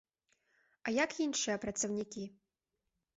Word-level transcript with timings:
А 0.87 0.93
як 0.95 1.11
іншыя 1.25 1.57
працаўнікі? 1.65 2.23